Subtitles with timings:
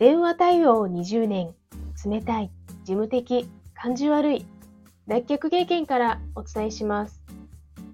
[0.00, 1.54] 電話対応20年、
[2.06, 2.50] 冷たい、
[2.84, 4.46] 事務的、感じ悪い、
[5.06, 7.22] 脱却経験からお伝えします。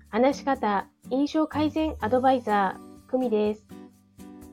[0.08, 3.66] 話し方、印象改善アドバイザー、久美です。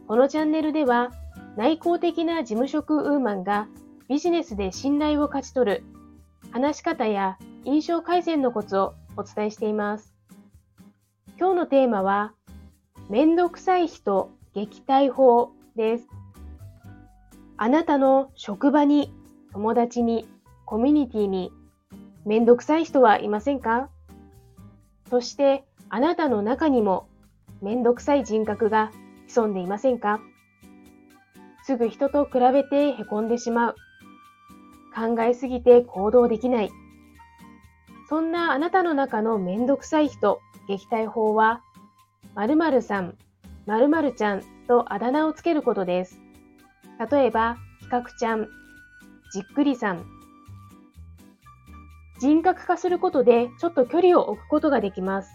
[0.08, 1.12] このチャンネルでは、
[1.56, 3.68] 内向的な事務職ウーマンが
[4.10, 5.84] ビジネスで信頼を勝ち取る、
[6.50, 10.12] 話し方や印象改善のコツをお伝えしています。
[11.38, 12.34] 今日のテーマは、
[13.12, 16.23] めんどくさい人撃退法です。
[17.58, 19.14] あなたの職場に、
[19.52, 20.28] 友達に、
[20.66, 21.52] コミュニティに、
[22.26, 23.90] めんどくさい人はいませんか？
[25.10, 27.08] そして、あなたの中にも、
[27.62, 28.92] めんどくさい人格が
[29.28, 30.20] 潜んでいませんか？
[31.64, 33.76] すぐ人と比べてへこんでしまう。
[34.96, 36.72] 考えすぎて行動できない。
[38.10, 41.62] そんなあなたの中のめんどくさい人、撃退法は、
[42.36, 43.18] 〇〇さん、
[43.68, 46.20] 〇〇ちゃんとあだ名をつけることです。
[47.10, 48.48] 例えば、比較ちゃん、
[49.32, 50.06] じっくりさん。
[52.20, 55.32] 人格化することでちょっと距離を置くことができます。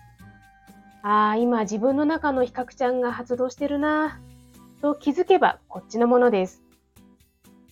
[1.02, 6.62] ああ、今自分の中の比較ちゃんが発動してるなぁ、と気づけばこっちのものです。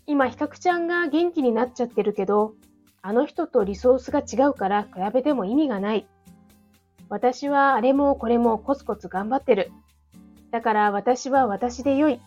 [0.06, 2.54] 今比較ちゃんが元気になっちゃってるけど、
[3.02, 6.06] あの人とリソースが違うから比べても意味がない。
[7.08, 9.70] 私はあれもこれもコツコツ頑張ってる。
[10.50, 12.20] だから私は私で良い。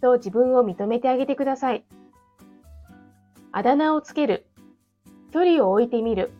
[0.00, 1.84] と自分を認めてあげてください。
[3.52, 4.46] あだ名をつける。
[5.32, 6.32] 距離を置いてみる。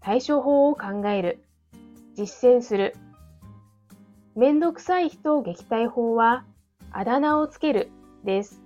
[0.00, 1.44] 対処法を考える。
[2.14, 2.94] 実践する。
[4.36, 6.44] めんどくさい人を撃退法は、
[6.90, 7.90] あだ名をつける
[8.24, 8.60] です。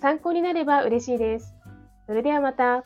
[0.00, 1.54] 参考になれば嬉しいです。
[2.06, 2.84] それではまた。